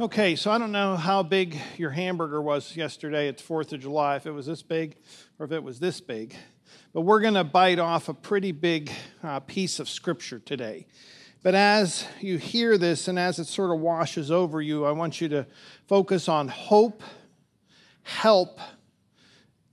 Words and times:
Okay, 0.00 0.34
so 0.34 0.50
I 0.50 0.56
don't 0.56 0.72
know 0.72 0.96
how 0.96 1.22
big 1.22 1.58
your 1.76 1.90
hamburger 1.90 2.40
was 2.40 2.74
yesterday. 2.74 3.28
It's 3.28 3.42
4th 3.42 3.74
of 3.74 3.80
July, 3.80 4.16
if 4.16 4.24
it 4.24 4.30
was 4.30 4.46
this 4.46 4.62
big 4.62 4.96
or 5.38 5.44
if 5.44 5.52
it 5.52 5.62
was 5.62 5.78
this 5.78 6.00
big. 6.00 6.34
But 6.94 7.02
we're 7.02 7.20
going 7.20 7.34
to 7.34 7.44
bite 7.44 7.78
off 7.78 8.08
a 8.08 8.14
pretty 8.14 8.52
big 8.52 8.90
uh, 9.22 9.40
piece 9.40 9.78
of 9.78 9.90
scripture 9.90 10.38
today. 10.38 10.86
But 11.42 11.54
as 11.54 12.06
you 12.18 12.38
hear 12.38 12.78
this 12.78 13.08
and 13.08 13.18
as 13.18 13.38
it 13.38 13.44
sort 13.44 13.72
of 13.72 13.80
washes 13.80 14.30
over 14.30 14.62
you, 14.62 14.86
I 14.86 14.92
want 14.92 15.20
you 15.20 15.28
to 15.28 15.46
focus 15.86 16.30
on 16.30 16.48
hope, 16.48 17.02
help, 18.02 18.58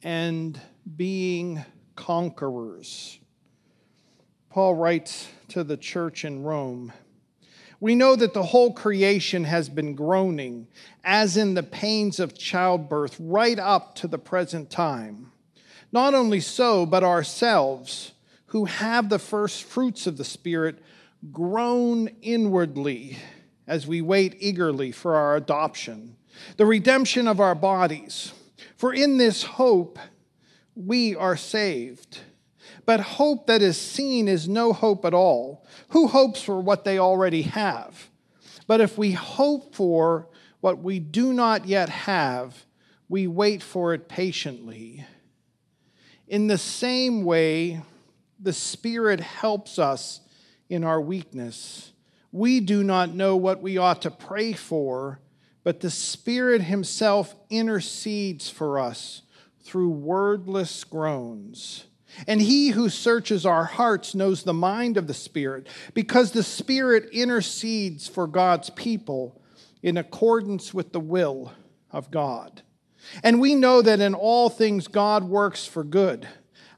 and 0.04 0.60
being 0.98 1.64
conquerors. 1.96 3.18
Paul 4.50 4.76
writes 4.76 5.30
to 5.48 5.64
the 5.64 5.78
church 5.78 6.26
in 6.26 6.44
Rome. 6.44 6.92
We 7.80 7.94
know 7.94 8.16
that 8.16 8.34
the 8.34 8.44
whole 8.44 8.74
creation 8.74 9.44
has 9.44 9.70
been 9.70 9.94
groaning, 9.94 10.68
as 11.04 11.38
in 11.38 11.54
the 11.54 11.64
pains 11.64 12.20
of 12.20 12.38
childbirth, 12.38 13.16
right 13.20 13.60
up 13.60 13.96
to 13.96 14.08
the 14.08 14.18
present 14.18 14.70
time. 14.70 15.32
Not 15.92 16.14
only 16.14 16.40
so, 16.40 16.86
but 16.86 17.04
ourselves, 17.04 18.14
who 18.48 18.66
have 18.66 19.10
the 19.10 19.20
first 19.20 19.64
fruits 19.64 20.08
of 20.08 20.18
the 20.18 20.26
Spirit, 20.26 20.80
groan 21.32 22.10
inwardly 22.22 23.18
as 23.68 23.86
we 23.86 24.02
wait 24.02 24.36
eagerly 24.40 24.92
for 24.92 25.16
our 25.16 25.36
adoption, 25.36 26.16
the 26.58 26.66
redemption 26.66 27.28
of 27.28 27.40
our 27.40 27.56
bodies. 27.56 28.34
For 28.76 28.94
in 28.94 29.18
this 29.18 29.44
hope 29.44 30.00
we 30.76 31.16
are 31.16 31.38
saved. 31.38 32.20
But 32.86 33.00
hope 33.00 33.48
that 33.48 33.62
is 33.62 33.80
seen 33.80 34.28
is 34.28 34.48
no 34.48 34.74
hope 34.74 35.06
at 35.06 35.14
all. 35.14 35.66
Who 35.90 36.08
hopes 36.08 36.42
for 36.42 36.60
what 36.60 36.84
they 36.84 36.98
already 36.98 37.44
have? 37.44 38.10
But 38.68 38.82
if 38.82 38.98
we 38.98 39.12
hope 39.12 39.74
for 39.74 40.28
what 40.60 40.80
we 40.84 41.00
do 41.00 41.34
not 41.34 41.68
yet 41.68 41.90
have, 41.90 42.66
we 43.10 43.28
wait 43.28 43.64
for 43.64 43.94
it 43.94 44.10
patiently. 44.10 45.06
In 46.28 46.48
the 46.48 46.58
same 46.58 47.24
way, 47.24 47.82
the 48.40 48.54
Spirit 48.54 49.20
helps 49.20 49.80
us 49.80 50.22
in 50.70 50.84
our 50.84 51.00
weakness. 51.00 51.94
We 52.32 52.60
do 52.60 52.84
not 52.84 53.16
know 53.16 53.38
what 53.38 53.62
we 53.62 53.78
ought 53.78 54.02
to 54.02 54.12
pray 54.12 54.54
for, 54.54 55.20
but 55.64 55.80
the 55.80 55.90
Spirit 55.90 56.62
Himself 56.62 57.36
intercedes 57.50 58.50
for 58.50 58.80
us 58.80 59.22
through 59.64 59.90
wordless 59.90 60.84
groans. 60.84 61.86
And 62.28 62.42
he 62.42 62.70
who 62.70 62.90
searches 62.90 63.46
our 63.46 63.66
hearts 63.66 64.16
knows 64.16 64.44
the 64.44 64.54
mind 64.54 64.98
of 64.98 65.08
the 65.08 65.14
Spirit, 65.14 65.68
because 65.94 66.32
the 66.32 66.44
Spirit 66.44 67.10
intercedes 67.12 68.08
for 68.08 68.28
God's 68.28 68.70
people 68.72 69.42
in 69.84 69.98
accordance 69.98 70.74
with 70.74 70.94
the 70.94 71.00
will 71.00 71.52
of 71.92 72.12
God. 72.12 72.62
And 73.24 73.40
we 73.40 73.56
know 73.56 73.82
that 73.82 74.00
in 74.00 74.14
all 74.14 74.50
things 74.50 74.88
God 74.88 75.24
works 75.24 75.66
for 75.66 75.84
good 75.84 76.28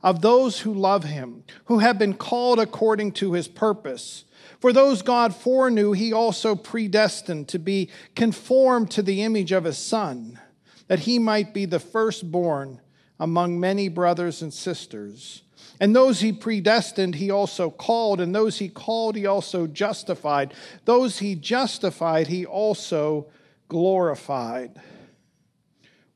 of 0.01 0.21
those 0.21 0.61
who 0.61 0.73
love 0.73 1.03
him, 1.03 1.43
who 1.65 1.79
have 1.79 1.99
been 1.99 2.13
called 2.13 2.59
according 2.59 3.11
to 3.11 3.33
his 3.33 3.47
purpose. 3.47 4.25
For 4.59 4.71
those 4.71 5.01
God 5.01 5.35
foreknew, 5.35 5.91
he 5.91 6.13
also 6.13 6.55
predestined 6.55 7.47
to 7.49 7.59
be 7.59 7.89
conformed 8.15 8.91
to 8.91 9.01
the 9.01 9.21
image 9.23 9.51
of 9.51 9.65
his 9.65 9.77
Son, 9.77 10.39
that 10.87 10.99
he 10.99 11.19
might 11.19 11.53
be 11.53 11.65
the 11.65 11.79
firstborn 11.79 12.79
among 13.19 13.59
many 13.59 13.89
brothers 13.89 14.41
and 14.41 14.53
sisters. 14.53 15.43
And 15.79 15.95
those 15.95 16.19
he 16.21 16.33
predestined, 16.33 17.15
he 17.15 17.31
also 17.31 17.69
called. 17.69 18.19
And 18.19 18.33
those 18.33 18.59
he 18.59 18.69
called, 18.69 19.15
he 19.15 19.25
also 19.25 19.67
justified. 19.67 20.53
Those 20.85 21.19
he 21.19 21.35
justified, 21.35 22.27
he 22.27 22.45
also 22.45 23.27
glorified. 23.67 24.81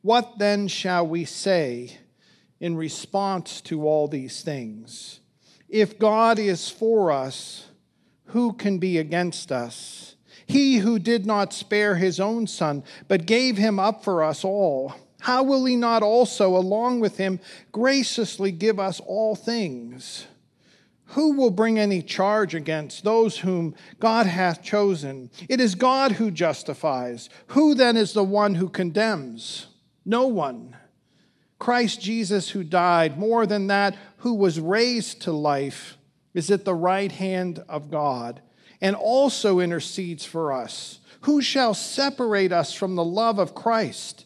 What 0.01 0.37
then 0.37 0.67
shall 0.67 1.07
we 1.07 1.23
say 1.23 1.97
in 2.59 2.75
response 2.75 3.61
to 3.61 3.87
all 3.87 4.07
these 4.07 4.41
things? 4.41 5.21
If 5.69 5.97
God 5.97 6.39
is 6.39 6.69
for 6.69 7.11
us, 7.11 7.67
who 8.27 8.53
can 8.53 8.79
be 8.79 8.97
against 8.97 9.51
us? 9.51 10.15
He 10.45 10.77
who 10.77 10.99
did 10.99 11.25
not 11.25 11.53
spare 11.53 11.95
his 11.95 12.19
own 12.19 12.47
son, 12.47 12.83
but 13.07 13.25
gave 13.25 13.57
him 13.57 13.79
up 13.79 14.03
for 14.03 14.23
us 14.23 14.43
all 14.43 14.93
how 15.23 15.41
will 15.41 15.63
he 15.63 15.77
not 15.77 16.03
also, 16.03 16.57
along 16.57 16.99
with 16.99 17.15
him, 17.15 17.39
graciously 17.71 18.51
give 18.51 18.77
us 18.77 18.99
all 18.99 19.37
things? 19.37 20.27
Who 21.05 21.37
will 21.37 21.49
bring 21.49 21.79
any 21.79 22.01
charge 22.01 22.53
against 22.53 23.05
those 23.05 23.37
whom 23.37 23.73
God 24.01 24.25
hath 24.25 24.61
chosen? 24.61 25.31
It 25.47 25.61
is 25.61 25.75
God 25.75 26.11
who 26.11 26.29
justifies. 26.29 27.29
Who 27.47 27.73
then 27.73 27.95
is 27.95 28.11
the 28.11 28.23
one 28.25 28.55
who 28.55 28.67
condemns? 28.67 29.67
No 30.03 30.27
one. 30.27 30.75
Christ 31.57 32.01
Jesus, 32.01 32.49
who 32.49 32.65
died, 32.65 33.17
more 33.17 33.45
than 33.45 33.67
that, 33.67 33.95
who 34.17 34.33
was 34.33 34.59
raised 34.59 35.21
to 35.21 35.31
life, 35.31 35.97
is 36.33 36.51
at 36.51 36.65
the 36.65 36.75
right 36.75 37.13
hand 37.13 37.63
of 37.69 37.89
God 37.89 38.41
and 38.81 38.93
also 38.93 39.61
intercedes 39.61 40.25
for 40.25 40.51
us. 40.51 40.99
Who 41.21 41.41
shall 41.41 41.73
separate 41.73 42.51
us 42.51 42.73
from 42.73 42.95
the 42.95 43.05
love 43.05 43.39
of 43.39 43.55
Christ? 43.55 44.25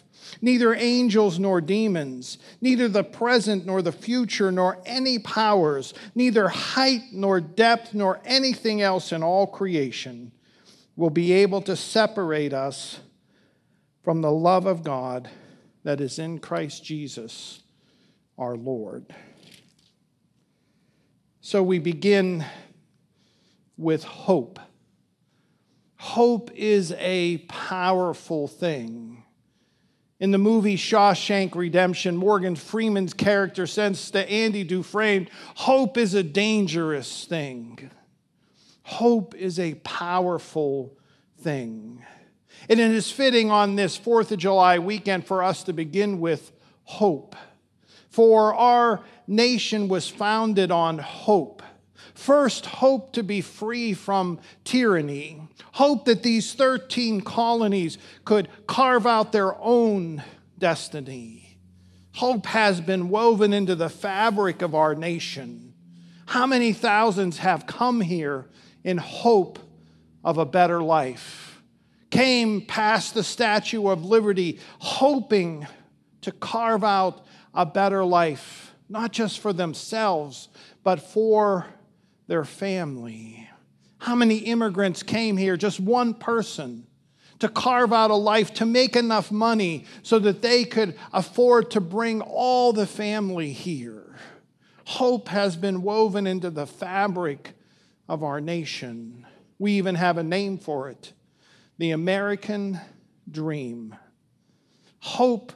neither 0.41 0.73
angels 0.73 1.39
nor 1.39 1.61
demons, 1.61 2.37
neither 2.61 2.87
the 2.87 3.03
present 3.03 3.65
nor 3.65 3.81
the 3.81 3.91
future, 3.91 4.51
nor 4.51 4.81
any 4.85 5.19
powers, 5.19 5.93
neither 6.13 6.47
height 6.47 7.01
nor 7.11 7.39
depth, 7.39 7.93
nor 7.93 8.21
anything 8.25 8.81
else 8.81 9.11
in 9.11 9.23
all 9.23 9.47
creation 9.47 10.31
will 10.95 11.09
be 11.09 11.31
able 11.31 11.61
to 11.61 11.75
separate 11.75 12.53
us 12.53 12.99
from 14.03 14.21
the 14.21 14.31
love 14.31 14.65
of 14.65 14.83
God 14.83 15.29
that 15.83 16.01
is 16.01 16.19
in 16.19 16.39
Christ 16.39 16.83
Jesus 16.83 17.61
our 18.37 18.55
Lord. 18.55 19.05
So 21.41 21.63
we 21.63 21.79
begin 21.79 22.45
with 23.77 24.03
hope. 24.03 24.59
Hope 25.97 26.51
is 26.55 26.93
a 26.97 27.39
powerful 27.49 28.47
thing. 28.47 29.20
In 30.21 30.29
the 30.29 30.37
movie 30.37 30.77
Shawshank 30.77 31.55
Redemption, 31.55 32.15
Morgan 32.15 32.55
Freeman's 32.55 33.11
character 33.11 33.65
says 33.65 34.11
to 34.11 34.29
Andy 34.29 34.63
Dufresne, 34.63 35.27
Hope 35.55 35.97
is 35.97 36.13
a 36.13 36.21
dangerous 36.21 37.25
thing. 37.25 37.89
Hope 38.83 39.33
is 39.33 39.59
a 39.59 39.73
powerful 39.83 40.95
thing. 41.39 42.05
And 42.69 42.79
it 42.79 42.91
is 42.91 43.09
fitting 43.09 43.49
on 43.49 43.75
this 43.75 43.97
4th 43.97 44.31
of 44.31 44.37
July 44.37 44.77
weekend 44.77 45.25
for 45.25 45.41
us 45.41 45.63
to 45.63 45.73
begin 45.73 46.19
with 46.19 46.51
hope. 46.83 47.35
For 48.11 48.53
our 48.53 49.01
nation 49.25 49.87
was 49.87 50.07
founded 50.07 50.69
on 50.69 50.99
hope. 50.99 51.63
First, 52.21 52.67
hope 52.67 53.13
to 53.13 53.23
be 53.23 53.41
free 53.41 53.95
from 53.95 54.37
tyranny. 54.63 55.41
Hope 55.71 56.05
that 56.05 56.21
these 56.21 56.53
13 56.53 57.21
colonies 57.21 57.97
could 58.25 58.47
carve 58.67 59.07
out 59.07 59.31
their 59.31 59.55
own 59.59 60.21
destiny. 60.59 61.57
Hope 62.13 62.45
has 62.45 62.79
been 62.79 63.09
woven 63.09 63.53
into 63.53 63.73
the 63.73 63.89
fabric 63.89 64.61
of 64.61 64.75
our 64.75 64.93
nation. 64.93 65.73
How 66.27 66.45
many 66.45 66.73
thousands 66.73 67.39
have 67.39 67.65
come 67.65 68.01
here 68.01 68.45
in 68.83 68.99
hope 68.99 69.57
of 70.23 70.37
a 70.37 70.45
better 70.45 70.79
life? 70.79 71.63
Came 72.11 72.61
past 72.61 73.15
the 73.15 73.23
Statue 73.23 73.87
of 73.87 74.05
Liberty 74.05 74.59
hoping 74.77 75.65
to 76.21 76.31
carve 76.31 76.83
out 76.83 77.25
a 77.55 77.65
better 77.65 78.05
life, 78.05 78.75
not 78.87 79.11
just 79.11 79.39
for 79.39 79.53
themselves, 79.53 80.49
but 80.83 80.99
for 80.99 81.65
their 82.31 82.45
family. 82.45 83.45
How 83.97 84.15
many 84.15 84.37
immigrants 84.37 85.03
came 85.03 85.35
here, 85.35 85.57
just 85.57 85.81
one 85.81 86.13
person, 86.13 86.87
to 87.39 87.49
carve 87.49 87.91
out 87.91 88.09
a 88.09 88.15
life, 88.15 88.53
to 88.53 88.65
make 88.65 88.95
enough 88.95 89.33
money 89.33 89.83
so 90.01 90.17
that 90.19 90.41
they 90.41 90.63
could 90.63 90.97
afford 91.11 91.71
to 91.71 91.81
bring 91.81 92.21
all 92.21 92.71
the 92.71 92.87
family 92.87 93.51
here? 93.51 94.15
Hope 94.85 95.27
has 95.27 95.57
been 95.57 95.81
woven 95.81 96.25
into 96.25 96.49
the 96.49 96.65
fabric 96.65 97.51
of 98.07 98.23
our 98.23 98.39
nation. 98.39 99.27
We 99.59 99.73
even 99.73 99.95
have 99.95 100.17
a 100.17 100.23
name 100.23 100.57
for 100.57 100.87
it 100.87 101.11
the 101.79 101.91
American 101.91 102.79
dream. 103.29 103.93
Hope 104.99 105.51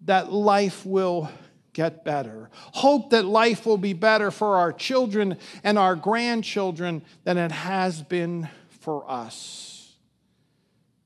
that 0.00 0.32
life 0.32 0.86
will 0.86 1.28
get 1.76 2.06
better. 2.06 2.48
Hope 2.72 3.10
that 3.10 3.26
life 3.26 3.66
will 3.66 3.76
be 3.76 3.92
better 3.92 4.30
for 4.30 4.56
our 4.56 4.72
children 4.72 5.36
and 5.62 5.78
our 5.78 5.94
grandchildren 5.94 7.02
than 7.24 7.36
it 7.36 7.52
has 7.52 8.02
been 8.02 8.48
for 8.80 9.08
us. 9.10 9.94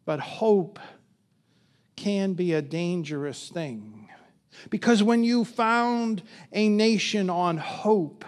But 0.04 0.20
hope 0.20 0.78
can 1.96 2.34
be 2.34 2.52
a 2.52 2.62
dangerous 2.62 3.48
thing. 3.48 4.08
Because 4.70 5.02
when 5.02 5.24
you 5.24 5.44
found 5.44 6.22
a 6.52 6.68
nation 6.68 7.28
on 7.28 7.56
hope, 7.56 8.24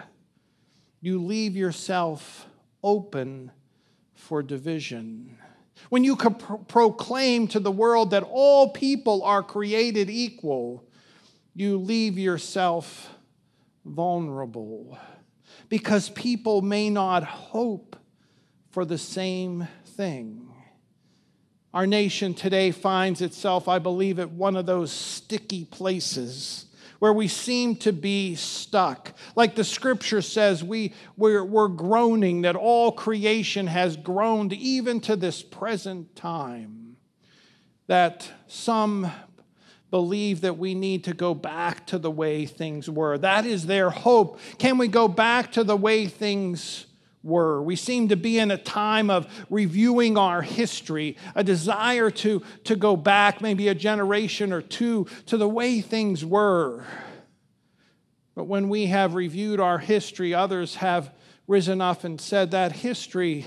you 0.99 1.23
leave 1.23 1.55
yourself 1.55 2.45
open 2.83 3.51
for 4.15 4.43
division. 4.43 5.37
When 5.89 6.03
you 6.03 6.17
pro- 6.17 6.57
proclaim 6.57 7.47
to 7.49 7.61
the 7.61 7.71
world 7.71 8.11
that 8.11 8.23
all 8.23 8.71
people 8.71 9.23
are 9.23 9.43
created 9.43 10.09
equal, 10.09 10.83
you 11.55 11.77
leave 11.77 12.17
yourself 12.17 13.09
vulnerable 13.85 14.97
because 15.69 16.09
people 16.09 16.61
may 16.61 16.89
not 16.89 17.23
hope 17.23 17.95
for 18.71 18.85
the 18.85 18.97
same 18.97 19.67
thing. 19.85 20.49
Our 21.73 21.87
nation 21.87 22.33
today 22.33 22.71
finds 22.71 23.21
itself, 23.21 23.67
I 23.67 23.79
believe, 23.79 24.19
at 24.19 24.31
one 24.31 24.55
of 24.55 24.65
those 24.65 24.91
sticky 24.91 25.65
places 25.65 26.65
where 26.99 27.13
we 27.13 27.27
seem 27.27 27.75
to 27.75 27.91
be 27.91 28.35
stuck. 28.35 29.13
Like 29.35 29.55
the 29.55 29.63
scripture 29.63 30.21
says, 30.21 30.63
we, 30.63 30.93
we're, 31.17 31.43
we're 31.43 31.67
groaning 31.67 32.43
that 32.43 32.55
all 32.55 32.91
creation 32.91 33.67
has 33.67 33.97
groaned 33.97 34.53
even 34.53 35.01
to 35.01 35.15
this 35.15 35.41
present 35.41 36.15
time. 36.15 36.95
That 37.87 38.31
some 38.47 39.11
believe 39.93 40.41
that 40.41 40.57
we 40.57 40.73
need 40.73 41.03
to 41.03 41.13
go 41.13 41.35
back 41.35 41.85
to 41.85 41.99
the 41.99 42.09
way 42.09 42.47
things 42.47 42.89
were. 42.89 43.15
That 43.15 43.45
is 43.45 43.67
their 43.67 43.91
hope. 43.91 44.39
Can 44.57 44.79
we 44.79 44.87
go 44.87 45.07
back 45.07 45.51
to 45.51 45.63
the 45.63 45.77
way 45.77 46.07
things 46.07 46.87
were. 47.21 47.61
We 47.61 47.75
seem 47.75 48.07
to 48.07 48.15
be 48.15 48.39
in 48.39 48.49
a 48.49 48.57
time 48.57 49.11
of 49.11 49.27
reviewing 49.51 50.17
our 50.17 50.41
history, 50.41 51.15
a 51.35 51.43
desire 51.43 52.09
to, 52.09 52.41
to 52.63 52.75
go 52.75 52.95
back 52.95 53.39
maybe 53.39 53.67
a 53.67 53.75
generation 53.75 54.51
or 54.51 54.63
two 54.63 55.05
to 55.27 55.37
the 55.37 55.47
way 55.47 55.79
things 55.79 56.25
were. 56.25 56.83
But 58.33 58.45
when 58.45 58.69
we 58.69 58.87
have 58.87 59.13
reviewed 59.13 59.59
our 59.59 59.77
history, 59.77 60.33
others 60.33 60.73
have 60.77 61.13
risen 61.45 61.81
up 61.81 62.03
and 62.03 62.19
said 62.19 62.49
that 62.49 62.71
history 62.71 63.45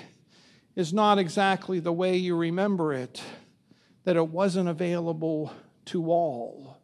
is 0.77 0.93
not 0.93 1.19
exactly 1.19 1.81
the 1.81 1.93
way 1.93 2.17
you 2.17 2.37
remember 2.37 2.93
it, 2.93 3.21
that 4.05 4.15
it 4.15 4.29
wasn't 4.29 4.69
available 4.69 5.53
to 5.87 6.11
all. 6.11 6.79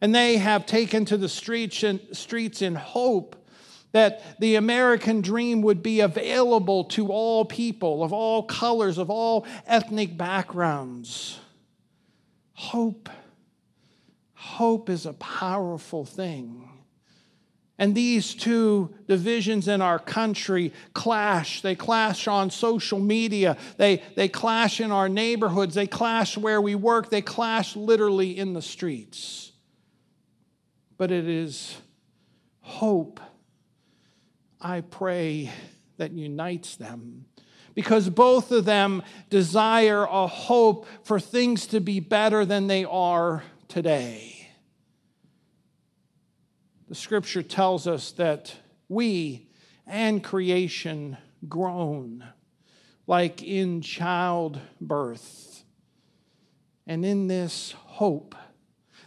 And 0.00 0.14
they 0.14 0.36
have 0.36 0.66
taken 0.66 1.04
to 1.06 1.16
the 1.16 1.28
streets, 1.28 1.82
in 1.82 2.74
hope 2.74 3.36
that 3.92 4.40
the 4.40 4.56
American 4.56 5.20
dream 5.20 5.62
would 5.62 5.82
be 5.82 6.00
available 6.00 6.84
to 6.84 7.08
all 7.08 7.44
people 7.44 8.02
of 8.02 8.12
all 8.12 8.42
colors, 8.42 8.98
of 8.98 9.10
all 9.10 9.46
ethnic 9.66 10.16
backgrounds. 10.16 11.38
Hope. 12.54 13.08
Hope 14.34 14.90
is 14.90 15.06
a 15.06 15.12
powerful 15.12 16.04
thing. 16.04 16.68
And 17.78 17.94
these 17.94 18.34
two 18.34 18.94
divisions 19.08 19.66
in 19.66 19.80
our 19.80 19.98
country 19.98 20.72
clash. 20.92 21.62
They 21.62 21.74
clash 21.74 22.28
on 22.28 22.50
social 22.50 23.00
media. 23.00 23.56
They, 23.76 24.02
they 24.14 24.28
clash 24.28 24.80
in 24.80 24.92
our 24.92 25.08
neighborhoods. 25.08 25.74
They 25.74 25.86
clash 25.86 26.36
where 26.36 26.60
we 26.60 26.74
work. 26.74 27.10
They 27.10 27.22
clash 27.22 27.74
literally 27.74 28.38
in 28.38 28.52
the 28.52 28.62
streets. 28.62 29.52
But 30.98 31.10
it 31.10 31.26
is 31.26 31.76
hope 32.60 33.20
I 34.60 34.82
pray 34.82 35.50
that 35.96 36.12
unites 36.12 36.76
them. 36.76 37.26
Because 37.74 38.08
both 38.10 38.52
of 38.52 38.64
them 38.66 39.02
desire 39.30 40.04
a 40.04 40.26
hope 40.26 40.86
for 41.04 41.18
things 41.18 41.66
to 41.68 41.80
be 41.80 42.00
better 42.00 42.44
than 42.44 42.66
they 42.66 42.84
are 42.84 43.42
today. 43.66 44.41
The 46.92 46.96
scripture 46.96 47.42
tells 47.42 47.86
us 47.86 48.12
that 48.18 48.54
we 48.86 49.48
and 49.86 50.22
creation 50.22 51.16
groan 51.48 52.22
like 53.06 53.42
in 53.42 53.80
childbirth. 53.80 55.64
And 56.86 57.02
in 57.02 57.28
this 57.28 57.72
hope, 57.78 58.34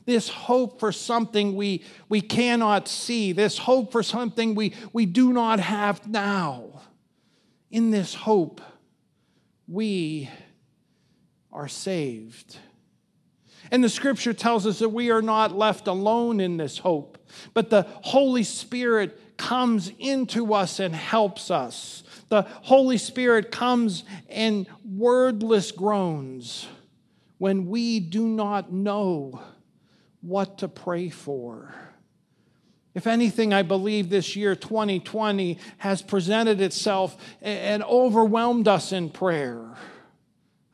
this 0.04 0.30
hope 0.30 0.80
for 0.80 0.92
something 0.92 1.56
we, 1.56 1.84
we 2.10 2.22
cannot 2.22 2.88
see, 2.88 3.34
this 3.34 3.60
hope 3.60 3.92
for 3.92 4.02
something 4.02 4.56
we, 4.56 4.74
we 4.92 5.06
do 5.06 5.32
not 5.32 5.60
have 5.60 6.08
now. 6.10 6.82
In 7.70 7.92
this 7.92 8.16
hope, 8.16 8.62
we 9.68 10.28
are 11.52 11.68
saved. 11.68 12.58
And 13.76 13.84
the 13.84 13.90
scripture 13.90 14.32
tells 14.32 14.66
us 14.66 14.80
that 14.80 14.88
we 14.88 15.12
are 15.12 15.22
not 15.22 15.54
left 15.54 15.90
alone 15.90 16.40
in 16.40 16.56
this 16.56 16.78
hope, 16.78 17.18
but 17.54 17.70
the 17.70 17.82
Holy 18.04 18.44
Spirit 18.44 19.38
comes 19.38 19.92
into 20.00 20.54
us 20.54 20.80
and 20.80 20.96
helps 20.96 21.52
us. 21.52 22.04
The 22.30 22.44
Holy 22.44 22.98
Spirit 22.98 23.52
comes 23.52 24.06
in 24.30 24.66
wordless 24.86 25.74
groans 25.74 26.70
when 27.38 27.66
we 27.66 28.00
do 28.00 28.26
not 28.26 28.72
know 28.72 29.42
what 30.22 30.60
to 30.60 30.70
pray 30.70 31.10
for. 31.10 31.76
If 32.94 33.08
anything, 33.08 33.52
I 33.52 33.64
believe 33.64 34.10
this 34.10 34.38
year, 34.38 34.56
2020, 34.56 35.60
has 35.80 36.02
presented 36.02 36.62
itself 36.62 37.18
and 37.42 37.84
overwhelmed 37.84 38.70
us 38.70 38.94
in 38.94 39.10
prayer. 39.10 39.66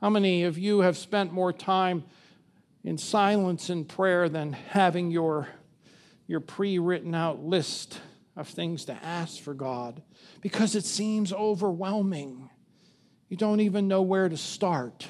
How 0.01 0.12
many 0.12 0.44
of 0.44 0.59
you 0.59 0.81
have 0.81 1.00
spent 1.00 1.33
more 1.33 1.51
time 1.51 2.03
in 2.83 2.97
silence 2.97 3.69
and 3.69 3.87
prayer 3.87 4.27
than 4.29 4.53
having 4.53 5.11
your, 5.11 5.47
your 6.27 6.39
pre 6.39 6.79
written 6.79 7.13
out 7.13 7.43
list 7.43 7.99
of 8.35 8.47
things 8.47 8.85
to 8.85 8.93
ask 9.03 9.41
for 9.41 9.53
God? 9.53 10.01
Because 10.41 10.75
it 10.75 10.85
seems 10.85 11.31
overwhelming. 11.31 12.49
You 13.29 13.37
don't 13.37 13.61
even 13.61 13.87
know 13.87 14.01
where 14.01 14.29
to 14.29 14.37
start 14.37 15.07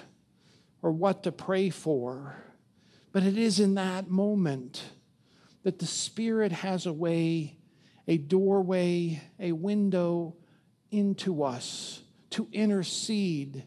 or 0.82 0.92
what 0.92 1.24
to 1.24 1.32
pray 1.32 1.70
for. 1.70 2.36
But 3.12 3.24
it 3.24 3.38
is 3.38 3.60
in 3.60 3.76
that 3.76 4.10
moment 4.10 4.84
that 5.64 5.80
the 5.80 5.86
Spirit 5.86 6.52
has 6.52 6.86
a 6.86 6.94
way, 6.94 7.58
a 8.08 8.18
doorway, 8.18 9.22
a 9.40 9.52
window 9.52 10.36
into 10.92 11.44
us 11.44 12.02
to 12.32 12.48
intercede 12.52 13.66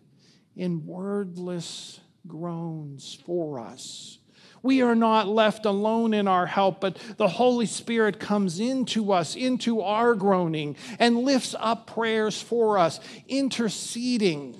in 0.56 0.86
wordless 0.86 2.00
groans 2.26 3.18
for 3.26 3.58
us. 3.58 4.18
We 4.62 4.80
are 4.80 4.94
not 4.94 5.28
left 5.28 5.66
alone 5.66 6.14
in 6.14 6.26
our 6.26 6.46
help, 6.46 6.80
but 6.80 6.96
the 7.18 7.28
Holy 7.28 7.66
Spirit 7.66 8.18
comes 8.18 8.60
into 8.60 9.12
us, 9.12 9.36
into 9.36 9.82
our 9.82 10.14
groaning, 10.14 10.76
and 10.98 11.18
lifts 11.18 11.54
up 11.58 11.86
prayers 11.86 12.40
for 12.40 12.78
us, 12.78 12.98
interceding, 13.28 14.56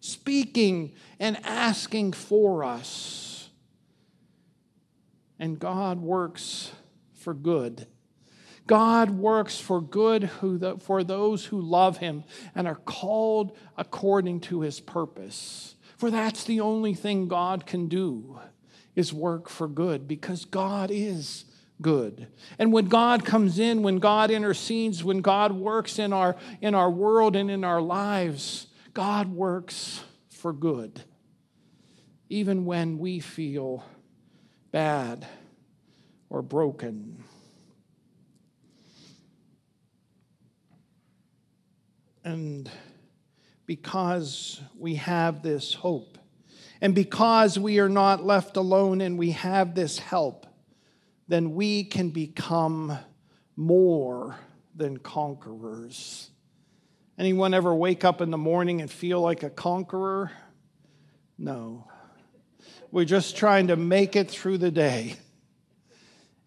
speaking, 0.00 0.92
and 1.18 1.44
asking 1.44 2.12
for 2.12 2.62
us 2.62 3.22
and 5.42 5.58
God 5.58 6.00
works 6.00 6.70
for 7.14 7.34
good. 7.34 7.88
God 8.68 9.10
works 9.10 9.58
for 9.58 9.80
good 9.80 10.22
who, 10.22 10.78
for 10.78 11.02
those 11.02 11.46
who 11.46 11.60
love 11.60 11.96
him 11.96 12.22
and 12.54 12.68
are 12.68 12.76
called 12.76 13.58
according 13.76 14.38
to 14.42 14.60
his 14.60 14.78
purpose. 14.78 15.74
For 16.02 16.10
that's 16.10 16.42
the 16.42 16.58
only 16.58 16.94
thing 16.94 17.28
God 17.28 17.64
can 17.64 17.86
do 17.86 18.40
is 18.96 19.12
work 19.12 19.48
for 19.48 19.68
good 19.68 20.08
because 20.08 20.44
God 20.44 20.90
is 20.90 21.44
good. 21.80 22.26
And 22.58 22.72
when 22.72 22.86
God 22.86 23.24
comes 23.24 23.60
in, 23.60 23.84
when 23.84 24.00
God 24.00 24.32
intercedes, 24.32 25.04
when 25.04 25.20
God 25.20 25.52
works 25.52 26.00
in 26.00 26.12
our 26.12 26.34
in 26.60 26.74
our 26.74 26.90
world 26.90 27.36
and 27.36 27.48
in 27.48 27.62
our 27.62 27.80
lives, 27.80 28.66
God 28.94 29.32
works 29.32 30.02
for 30.28 30.52
good. 30.52 31.04
Even 32.28 32.64
when 32.64 32.98
we 32.98 33.20
feel 33.20 33.84
bad 34.72 35.24
or 36.28 36.42
broken. 36.42 37.22
And 42.24 42.68
because 43.66 44.60
we 44.78 44.96
have 44.96 45.42
this 45.42 45.74
hope, 45.74 46.18
and 46.80 46.94
because 46.94 47.58
we 47.58 47.78
are 47.78 47.88
not 47.88 48.24
left 48.24 48.56
alone 48.56 49.00
and 49.00 49.18
we 49.18 49.30
have 49.30 49.74
this 49.74 49.98
help, 49.98 50.46
then 51.28 51.54
we 51.54 51.84
can 51.84 52.10
become 52.10 52.98
more 53.56 54.36
than 54.74 54.96
conquerors. 54.98 56.30
Anyone 57.18 57.54
ever 57.54 57.74
wake 57.74 58.04
up 58.04 58.20
in 58.20 58.30
the 58.30 58.38
morning 58.38 58.80
and 58.80 58.90
feel 58.90 59.20
like 59.20 59.42
a 59.42 59.50
conqueror? 59.50 60.32
No. 61.38 61.86
We're 62.90 63.04
just 63.04 63.36
trying 63.36 63.68
to 63.68 63.76
make 63.76 64.16
it 64.16 64.30
through 64.30 64.58
the 64.58 64.70
day. 64.70 65.16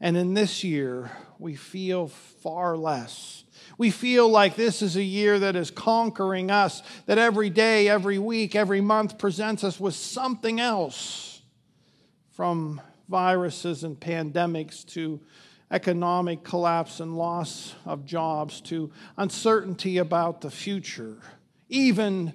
And 0.01 0.17
in 0.17 0.33
this 0.33 0.63
year, 0.63 1.11
we 1.39 1.55
feel 1.55 2.07
far 2.07 2.77
less. 2.77 3.43
We 3.77 3.91
feel 3.91 4.29
like 4.29 4.55
this 4.55 4.81
is 4.81 4.95
a 4.95 5.03
year 5.03 5.39
that 5.39 5.55
is 5.55 5.71
conquering 5.71 6.51
us, 6.51 6.81
that 7.07 7.17
every 7.17 7.49
day, 7.49 7.87
every 7.89 8.19
week, 8.19 8.55
every 8.55 8.81
month 8.81 9.17
presents 9.17 9.63
us 9.63 9.79
with 9.79 9.95
something 9.95 10.59
else 10.59 11.41
from 12.31 12.81
viruses 13.09 13.83
and 13.83 13.99
pandemics 13.99 14.85
to 14.87 15.19
economic 15.71 16.43
collapse 16.43 16.99
and 16.99 17.17
loss 17.17 17.75
of 17.85 18.05
jobs 18.05 18.61
to 18.61 18.91
uncertainty 19.17 19.97
about 19.97 20.41
the 20.41 20.51
future, 20.51 21.17
even 21.69 22.33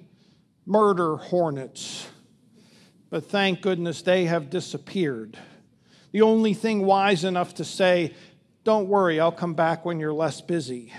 murder 0.65 1.15
hornets. 1.17 2.07
But 3.09 3.25
thank 3.25 3.61
goodness 3.61 4.01
they 4.01 4.25
have 4.25 4.49
disappeared. 4.49 5.37
The 6.11 6.21
only 6.21 6.53
thing 6.53 6.85
wise 6.85 7.23
enough 7.23 7.55
to 7.55 7.65
say, 7.65 8.13
don't 8.63 8.87
worry, 8.87 9.19
I'll 9.19 9.31
come 9.31 9.53
back 9.53 9.85
when 9.85 9.99
you're 9.99 10.13
less 10.13 10.41
busy. 10.41 10.93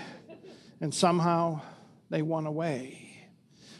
And 0.81 0.93
somehow 0.93 1.61
they 2.09 2.21
went 2.21 2.47
away. 2.47 2.99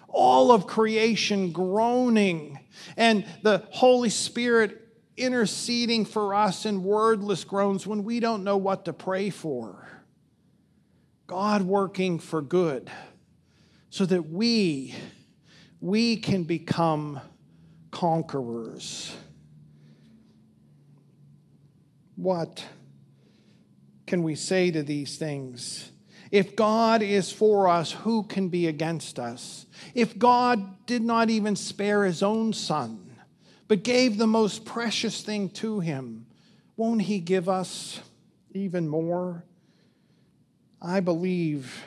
All 0.08 0.52
of 0.52 0.68
creation 0.68 1.52
groaning, 1.52 2.60
and 2.96 3.25
the 3.42 3.63
Holy 3.72 4.10
Spirit 4.10 4.80
interceding 5.18 6.06
for 6.06 6.34
us 6.34 6.66
in 6.66 6.84
wordless 6.84 7.44
groans 7.44 7.86
when 7.86 8.04
we 8.04 8.20
don't 8.20 8.44
know 8.44 8.58
what 8.58 8.86
to 8.86 8.94
pray 8.94 9.30
for. 9.30 9.88
God 11.28 11.63
working 11.63 12.20
for 12.20 12.42
good 12.42 12.90
so 13.90 14.06
that 14.06 14.30
we 14.30 14.96
we 15.80 16.16
can 16.16 16.44
become 16.44 17.20
conquerors. 17.92 19.16
What 22.16 22.66
can 24.13 24.22
we 24.22 24.36
say 24.36 24.70
to 24.70 24.84
these 24.84 25.17
things? 25.17 25.91
If 26.29 26.55
God 26.55 27.01
is 27.01 27.32
for 27.32 27.67
us, 27.67 27.91
who 27.91 28.22
can 28.22 28.48
be 28.48 28.67
against 28.67 29.17
us? 29.17 29.65
If 29.96 30.20
God 30.20 30.86
did 30.86 31.01
not 31.01 31.32
even 31.32 31.55
spare 31.55 32.05
his 32.05 32.22
own 32.22 32.53
son, 32.53 33.15
but 33.67 33.82
gave 33.82 34.20
the 34.20 34.27
most 34.27 34.65
precious 34.65 35.24
thing 35.24 35.50
to 35.50 35.79
him, 35.79 36.27
won't 36.77 37.01
he 37.01 37.17
give 37.17 37.50
us 37.50 38.01
even 38.51 38.88
more? 38.88 39.46
I 40.79 41.00
believe 41.00 41.84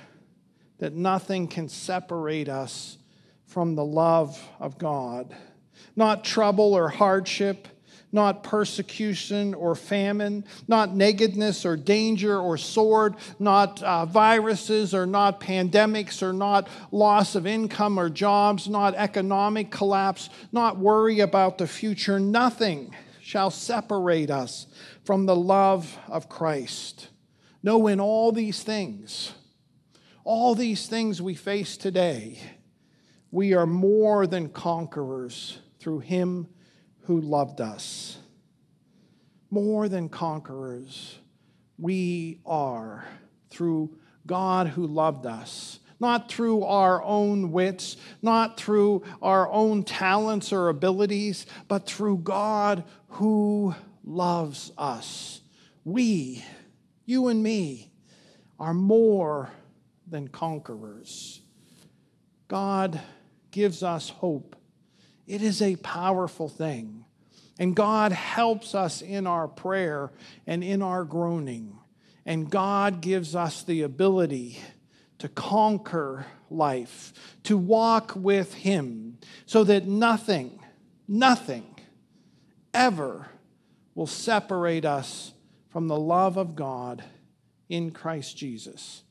that 0.78 0.94
nothing 0.94 1.46
can 1.46 1.68
separate 1.68 2.48
us 2.48 2.98
from 3.44 3.76
the 3.76 3.84
love 3.84 4.36
of 4.58 4.78
God. 4.78 5.32
Not 5.94 6.24
trouble 6.24 6.74
or 6.74 6.88
hardship, 6.88 7.68
not 8.16 8.42
persecution 8.42 9.52
or 9.52 9.74
famine, 9.74 10.42
not 10.66 10.96
nakedness 10.96 11.66
or 11.66 11.76
danger 11.76 12.40
or 12.40 12.56
sword, 12.56 13.14
not 13.38 13.82
uh, 13.82 14.06
viruses 14.06 14.94
or 14.94 15.04
not 15.04 15.38
pandemics 15.38 16.22
or 16.22 16.32
not 16.32 16.66
loss 16.90 17.34
of 17.34 17.46
income 17.46 18.00
or 18.00 18.08
jobs, 18.08 18.68
not 18.68 18.94
economic 18.94 19.70
collapse, 19.70 20.30
not 20.50 20.78
worry 20.78 21.20
about 21.20 21.58
the 21.58 21.66
future. 21.66 22.18
Nothing 22.18 22.92
shall 23.20 23.50
separate 23.50 24.30
us 24.30 24.66
from 25.04 25.26
the 25.26 25.36
love 25.36 25.98
of 26.08 26.26
Christ. 26.30 27.08
No, 27.62 27.86
in 27.86 28.00
all 28.00 28.32
these 28.32 28.62
things, 28.62 29.34
all 30.24 30.54
these 30.54 30.86
things 30.86 31.20
we 31.20 31.34
face 31.34 31.76
today, 31.76 32.40
we 33.30 33.52
are 33.52 33.66
more 33.66 34.26
than 34.26 34.48
conquerors 34.48 35.58
through 35.78 35.98
him 35.98 36.48
who 37.06 37.20
loved 37.20 37.60
us. 37.60 38.18
More 39.50 39.88
than 39.88 40.08
conquerors, 40.08 41.18
we 41.78 42.40
are 42.44 43.06
through 43.50 43.96
God 44.26 44.68
who 44.68 44.86
loved 44.86 45.24
us. 45.24 45.78
Not 45.98 46.30
through 46.30 46.64
our 46.64 47.02
own 47.02 47.52
wits, 47.52 47.96
not 48.20 48.60
through 48.60 49.02
our 49.22 49.50
own 49.50 49.82
talents 49.82 50.52
or 50.52 50.68
abilities, 50.68 51.46
but 51.68 51.86
through 51.86 52.18
God 52.18 52.84
who 53.08 53.74
loves 54.04 54.72
us. 54.76 55.40
We, 55.84 56.44
you 57.06 57.28
and 57.28 57.42
me, 57.42 57.90
are 58.58 58.74
more 58.74 59.50
than 60.06 60.28
conquerors. 60.28 61.40
God 62.48 63.00
gives 63.50 63.82
us 63.82 64.10
hope 64.10 64.56
it 65.26 65.42
is 65.42 65.60
a 65.60 65.76
powerful 65.76 66.48
thing. 66.48 67.04
And 67.58 67.74
God 67.74 68.12
helps 68.12 68.74
us 68.74 69.00
in 69.00 69.26
our 69.26 69.48
prayer 69.48 70.12
and 70.46 70.62
in 70.62 70.82
our 70.82 71.04
groaning. 71.04 71.78
And 72.24 72.50
God 72.50 73.00
gives 73.00 73.34
us 73.34 73.62
the 73.62 73.82
ability 73.82 74.58
to 75.18 75.28
conquer 75.28 76.26
life, 76.50 77.12
to 77.44 77.56
walk 77.56 78.12
with 78.14 78.52
Him, 78.54 79.18
so 79.46 79.64
that 79.64 79.86
nothing, 79.86 80.60
nothing 81.08 81.64
ever 82.74 83.28
will 83.94 84.06
separate 84.06 84.84
us 84.84 85.32
from 85.70 85.88
the 85.88 85.98
love 85.98 86.36
of 86.36 86.54
God 86.54 87.02
in 87.68 87.90
Christ 87.90 88.36
Jesus. 88.36 89.02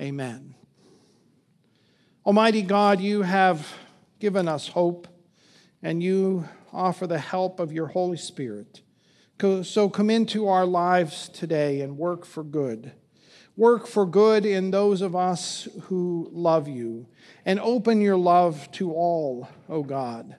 Amen. 0.00 0.54
Almighty 2.24 2.62
God, 2.62 3.00
you 3.00 3.22
have 3.22 3.72
given 4.20 4.46
us 4.46 4.68
hope 4.68 5.08
and 5.82 6.02
you 6.02 6.48
offer 6.72 7.06
the 7.06 7.18
help 7.18 7.60
of 7.60 7.72
your 7.72 7.88
Holy 7.88 8.16
Spirit. 8.16 8.82
So 9.62 9.88
come 9.88 10.08
into 10.08 10.46
our 10.46 10.64
lives 10.64 11.28
today 11.28 11.80
and 11.80 11.98
work 11.98 12.24
for 12.24 12.44
good. 12.44 12.92
Work 13.56 13.88
for 13.88 14.06
good 14.06 14.46
in 14.46 14.70
those 14.70 15.02
of 15.02 15.16
us 15.16 15.66
who 15.82 16.30
love 16.32 16.68
you, 16.68 17.08
and 17.44 17.58
open 17.60 18.00
your 18.00 18.16
love 18.16 18.70
to 18.72 18.92
all, 18.92 19.48
O 19.68 19.82
God. 19.82 20.36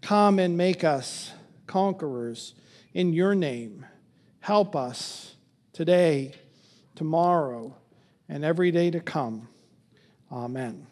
Come 0.00 0.38
and 0.38 0.56
make 0.56 0.82
us 0.82 1.32
conquerors 1.66 2.54
in 2.94 3.12
your 3.12 3.34
name. 3.34 3.84
Help 4.40 4.74
us 4.74 5.36
today, 5.74 6.32
tomorrow, 6.96 7.76
and 8.28 8.44
every 8.44 8.70
day 8.70 8.90
to 8.90 9.00
come. 9.00 9.48
Amen. 10.32 10.86